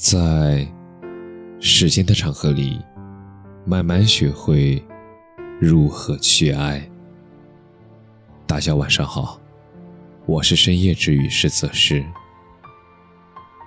[0.00, 0.64] 在
[1.58, 2.80] 时间的长河里，
[3.64, 4.80] 慢慢学会
[5.60, 6.88] 如何去爱。
[8.46, 9.40] 大家晚上好，
[10.24, 12.04] 我是深夜治愈师泽师，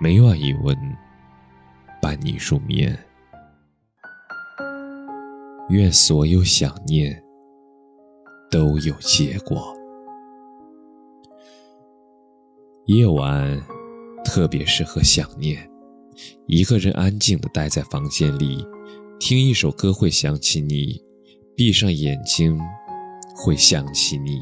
[0.00, 0.74] 每晚一文
[2.00, 2.98] 伴你入眠。
[5.68, 7.22] 愿所有想念
[8.50, 9.76] 都有结果。
[12.86, 13.60] 夜晚
[14.24, 15.70] 特别适合想念。
[16.46, 18.66] 一个人安静地待在房间里，
[19.18, 21.00] 听一首歌会想起你；
[21.56, 22.58] 闭上眼睛，
[23.36, 24.40] 会想起你。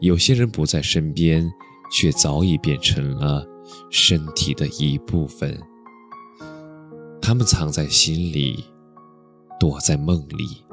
[0.00, 1.48] 有些人不在身边，
[1.92, 3.46] 却早已变成了
[3.90, 5.58] 身体的一部分。
[7.22, 8.64] 他们藏在心里，
[9.58, 10.64] 躲在梦里。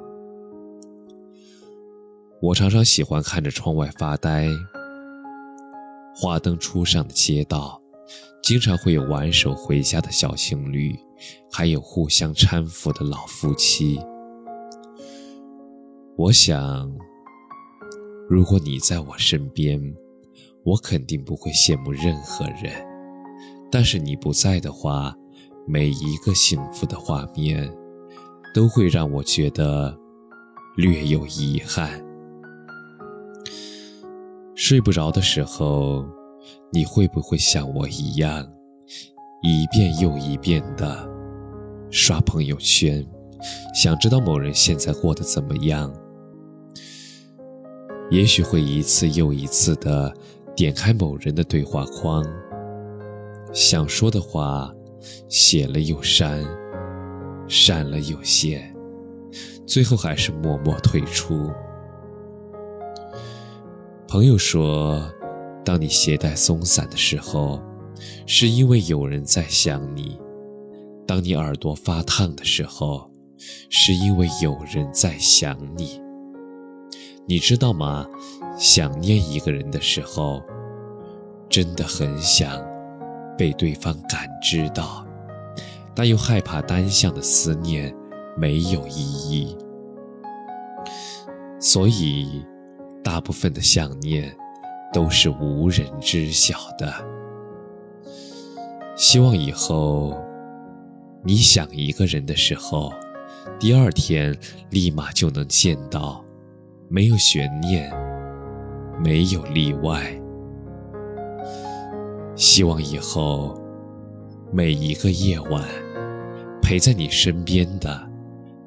[2.41, 4.47] 我常常喜欢看着窗外发呆，
[6.15, 7.81] 华灯初上的街道。
[8.47, 10.97] 经常会有挽手回家的小情侣，
[11.51, 13.99] 还有互相搀扶的老夫妻。
[16.15, 16.89] 我想，
[18.29, 19.77] 如果你在我身边，
[20.63, 22.71] 我肯定不会羡慕任何人。
[23.69, 25.13] 但是你不在的话，
[25.67, 27.69] 每一个幸福的画面，
[28.53, 29.93] 都会让我觉得
[30.77, 32.01] 略有遗憾。
[34.55, 36.05] 睡不着的时候。
[36.73, 38.45] 你会不会像我一样，
[39.41, 41.07] 一遍又一遍的
[41.89, 43.05] 刷朋友圈，
[43.73, 45.93] 想知道某人现在过得怎么样？
[48.09, 50.13] 也许会一次又一次的
[50.55, 52.25] 点开某人的对话框，
[53.53, 54.73] 想说的话
[55.29, 56.43] 写了又删，
[57.47, 58.73] 删了又写，
[59.65, 61.49] 最后还是默默退出。
[64.07, 65.09] 朋友说。
[65.67, 67.61] 当你鞋带松散的时候，
[68.25, 70.17] 是因为有人在想你；
[71.05, 73.11] 当你耳朵发烫的时候，
[73.69, 76.01] 是因为有人在想你。
[77.25, 78.07] 你知道吗？
[78.57, 80.41] 想念一个人的时候，
[81.49, 82.65] 真的很想
[83.37, 85.05] 被对方感知到，
[85.93, 87.93] 但又害怕单向的思念
[88.37, 89.57] 没有意义，
[91.59, 92.41] 所以
[93.03, 94.33] 大部分的想念。
[94.93, 96.93] 都是无人知晓的。
[98.95, 100.17] 希望以后，
[101.23, 102.91] 你想一个人的时候，
[103.59, 104.35] 第二天
[104.71, 106.23] 立马就能见到，
[106.89, 107.91] 没有悬念，
[109.03, 110.19] 没有例外。
[112.35, 113.55] 希望以后，
[114.51, 115.63] 每一个夜晚，
[116.61, 118.09] 陪在你身边的，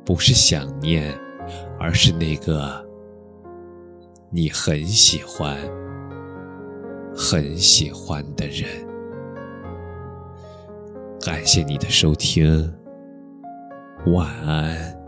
[0.04, 1.12] 不是想念，
[1.78, 2.84] 而是那个
[4.30, 5.56] 你很喜欢。
[7.14, 8.68] 很喜欢的人，
[11.20, 12.72] 感谢你的收听，
[14.06, 14.99] 晚安。